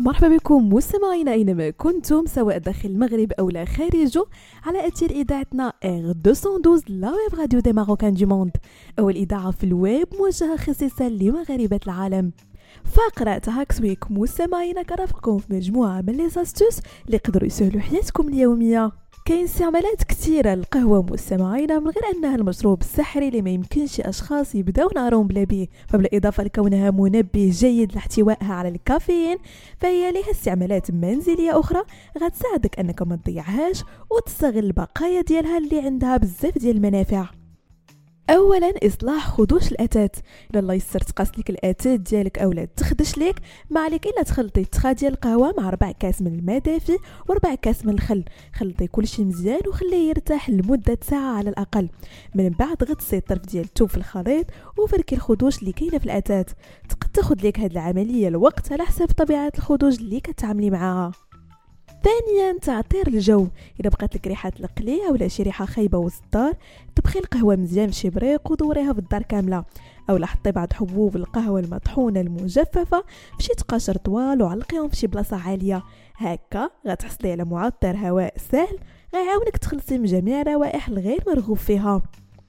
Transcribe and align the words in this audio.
مرحبا 0.00 0.28
بكم 0.28 0.68
مستمعينا 0.74 1.32
أينما 1.32 1.70
كنتم 1.70 2.26
سواء 2.26 2.58
داخل 2.58 2.88
المغرب 2.88 3.32
أو 3.32 3.50
لا 3.50 3.64
خارجه 3.64 4.24
على 4.64 4.86
أثير 4.88 5.10
إذاعتنا 5.10 5.72
R212 5.84 6.14
la 6.26 7.10
web 7.10 7.40
radio 7.40 7.60
des 7.60 7.72
marocains 7.72 8.14
du 8.14 8.26
monde 8.26 8.56
أول 8.98 9.14
إذاعة 9.16 9.50
في 9.50 9.64
الويب 9.64 10.08
موجهة 10.20 10.56
خصيصا 10.56 11.08
لمغاربة 11.08 11.80
العالم. 11.86 12.32
فقرة 12.84 13.42
Hacks 13.48 13.80
Week 13.80 14.10
مستمعينا 14.10 14.82
كنرافقكم 14.82 15.38
في 15.38 15.54
مجموعة 15.54 16.00
من 16.00 16.12
les 16.16 16.28
astuces 16.28 16.78
اللي 17.06 17.16
يقدروا 17.16 17.46
يسهلوا 17.46 17.80
حياتكم 17.80 18.28
اليومية. 18.28 18.92
كاين 19.26 19.44
استعمالات 19.44 20.04
كثيره 20.04 20.54
للقهوة 20.54 21.02
مستمعينا 21.02 21.78
من 21.78 21.86
غير 21.86 22.16
أنها 22.16 22.36
المشروب 22.36 22.80
السحري 22.80 23.28
اللي 23.28 23.42
ما 23.42 23.50
يمكنش 23.50 24.00
أشخاص 24.00 24.54
يبداو 24.54 24.88
نهارهم 24.94 25.26
بلا 25.26 25.44
بيه. 25.44 25.66
فبالاضافه 25.88 26.42
لكونها 26.44 26.90
منبه 26.90 27.50
جيد 27.52 27.94
لاحتوائها 27.94 28.52
على 28.54 28.68
الكافيين 28.68 29.38
فهي 29.78 30.12
لها 30.12 30.30
استعمالات 30.30 30.90
منزلية 30.90 31.60
أخرى 31.60 31.82
غتساعدك 32.22 32.78
أنك 32.78 33.02
ما 33.02 33.16
تضيعهاش 33.16 33.84
وتستغل 34.10 34.58
البقايا 34.64 35.20
ديالها 35.20 35.58
اللي 35.58 35.80
عندها 35.80 36.16
بزاف 36.16 36.58
ديال 36.58 36.76
المنافع. 36.76 37.26
اولا 38.30 38.74
إصلاح 38.86 39.28
خدوش 39.28 39.72
الأتات. 39.72 40.16
الا 40.50 40.60
الله 40.60 40.74
يسر 40.74 41.00
تقاس 41.00 41.38
لك 41.38 41.50
الأتات 41.50 42.00
ديالك 42.00 42.38
اولا 42.38 42.64
تخدش 42.64 43.18
ليك 43.18 43.36
ما 43.70 43.80
عليك 43.80 44.06
إلا 44.06 44.22
تخلطي 44.22 44.64
تخا 44.64 44.92
ديال 44.92 45.12
القهوة 45.12 45.54
مع 45.58 45.70
ربع 45.70 45.92
كاس 45.92 46.22
من 46.22 46.38
الماء 46.38 46.58
دافي 46.58 46.98
وربع 47.28 47.54
كاس 47.54 47.86
من 47.86 47.94
الخل. 47.94 48.24
خلطي 48.54 48.86
كلشي 48.86 49.24
مزيان 49.24 49.60
وخليه 49.68 50.08
يرتاح 50.08 50.50
لمدة 50.50 50.98
ساعة 51.02 51.36
على 51.36 51.50
الأقل. 51.50 51.88
من 52.34 52.48
بعد 52.48 52.84
غطسي 52.84 53.16
الطرف 53.16 53.46
ديال 53.46 53.64
الثوم 53.64 53.88
في 53.88 53.96
الخليط 53.96 54.46
وفركي 54.78 55.14
الخدوش 55.14 55.58
اللي 55.58 55.72
كاينة 55.72 55.98
في 55.98 56.04
الأتات. 56.04 56.50
تقد 56.88 57.08
تاخذ 57.12 57.46
لك 57.46 57.60
هاد 57.60 57.70
العملية 57.70 58.28
الوقت 58.28 58.72
على 58.72 58.82
حسب 58.84 59.06
طبيعة 59.06 59.52
الخدوش 59.58 59.98
اللي 59.98 60.20
كتعاملي 60.20 60.70
معاها. 60.70 61.12
ثانيا 62.04 62.58
تعطير 62.62 63.08
الجو. 63.08 63.46
إذا 63.80 63.90
بقات 63.90 64.14
لك 64.14 64.26
ريحه 64.26 64.52
القلي 64.60 65.00
ولا 65.10 65.28
شي 65.28 65.42
ريحة 65.42 65.64
خايبة 65.64 65.98
وسط 65.98 66.22
الدار 66.24 66.54
طبخي 66.96 67.18
القهوة 67.18 67.56
مزيان 67.56 67.86
بشي 67.86 68.10
بريق 68.10 68.52
ودوريها 68.52 68.92
في 68.92 68.98
الدار 68.98 69.22
كاملة. 69.22 69.64
أو 70.10 70.26
حطي 70.26 70.52
بعض 70.52 70.72
حبوب 70.72 71.16
القهوة 71.16 71.60
المطحونة 71.60 72.20
المجففة 72.20 73.04
في 73.38 73.44
شي 73.44 73.54
تقاشر 73.54 73.96
طوال 73.96 74.42
وعلقيهم 74.42 74.88
في 74.88 74.96
شي 74.96 75.06
بلاصة 75.06 75.36
عالية. 75.36 75.82
هكا 76.16 76.70
غتحصلي 76.86 77.32
على 77.32 77.44
معطر 77.44 77.96
هواء 77.96 78.34
سهل 78.38 78.78
غيعاونك 79.14 79.56
تخلصي 79.56 79.98
من 79.98 80.04
جميع 80.04 80.40
الروائح 80.40 80.88
الغير 80.88 81.24
مرغوب 81.26 81.56
فيها. 81.56 82.02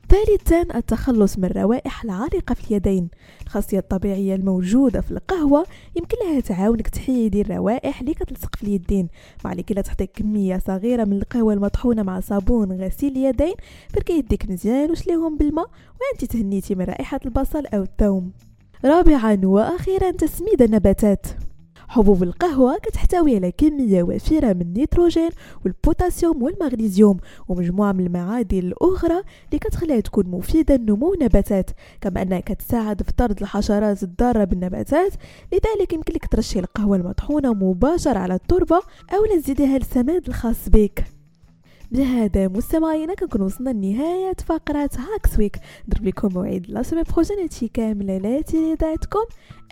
ثالثا 0.10 0.78
التخلص 0.78 1.38
من 1.38 1.46
الروائح 1.46 2.04
العالقة 2.04 2.54
في 2.54 2.68
اليدين. 2.68 3.10
الخاصية 3.44 3.80
الطبيعية 3.80 4.36
الموجودة 4.36 5.02
في 5.02 5.12
القهوة 5.12 5.66
يمكن 5.96 6.18
لها 6.26 6.40
تعاونك 6.40 6.88
تحيدي 6.88 7.42
الروائح 7.42 8.00
اللي 8.00 8.14
كتلصق 8.14 8.56
في 8.56 8.64
اليدين 8.64 9.08
ما 9.44 9.50
عليك 9.50 9.72
الا 9.72 9.82
تحطي 9.82 10.08
كمية 10.08 10.62
صغيرة 10.68 11.04
من 11.04 11.18
القهوة 11.18 11.54
المطحونة 11.54 12.04
مع 12.04 12.20
صابون 12.20 12.72
غسيل 12.72 13.12
اليدين 13.12 13.54
فركي 13.90 14.14
يديك 14.18 14.50
مزيان 14.50 14.92
وشليهم 14.92 15.38
بالماء 15.38 15.70
وأنت 16.02 16.32
تهنيتي 16.32 16.76
من 16.76 16.86
رائحة 16.86 17.20
البصل 17.26 17.66
أو 17.66 17.82
الثوم. 17.84 18.32
رابعا 18.86 19.42
وأخيرا 19.44 20.12
تسميد 20.12 20.62
النباتات. 20.62 21.28
حبوب 21.88 22.24
القهوة 22.24 22.78
كتحتوي 22.78 23.36
على 23.36 23.52
كمية 23.52 24.04
وفيرة 24.04 24.54
من 24.54 24.62
النيتروجين 24.62 25.30
والبوتاسيوم 25.66 26.44
والمغنيسيوم 26.44 27.18
ومجموعة 27.48 27.92
من 27.92 28.06
المعادن 28.06 28.60
الأخرى 28.60 29.18
اللي 29.48 29.60
كتخليها 29.60 30.00
تكون 30.00 30.28
مفيدة 30.28 30.76
لنمو 30.76 31.14
النباتات. 31.14 31.70
كما 32.02 32.22
أنها 32.22 32.40
كتساعد 32.40 33.04
في 33.04 33.12
طرد 33.14 33.42
الحشرات 33.42 34.04
الضارة 34.04 34.44
بالنباتات 34.44 35.14
لذلك 35.54 35.94
يمكن 35.94 36.14
لك 36.14 36.28
ترشي 36.28 36.60
القهوة 36.60 36.98
المطحونة 36.98 37.54
مباشرة 37.54 38.20
على 38.20 38.34
التربة 38.34 38.82
أو 39.14 39.40
تزيدها 39.40 39.78
السماد 39.78 40.28
الخاص 40.28 40.70
بك. 40.70 41.17
بهذا 41.92 42.48
مستمعينا 42.48 43.14
كنكون 43.16 43.42
وصلنا 43.42 43.70
لنهاية 43.70 44.36
فقرة 44.46 44.90
Hacks 45.14 45.40
Week 45.40 45.58
نضرب 45.88 46.06
لكم 46.06 46.34
موعد 46.34 46.66
la 46.70 46.84
semaine 46.84 47.04
prochaine 47.04 47.40
هادشي 47.40 47.68
كامل 47.68 48.12
على 48.12 48.44
télé 48.44 48.78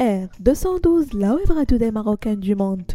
R212 0.02 0.28
la 0.40 1.34
web 1.34 1.52
radio 1.52 1.78
des 1.78 1.92
marocains 1.92 2.40
du 2.40 2.56
monde 2.56 2.92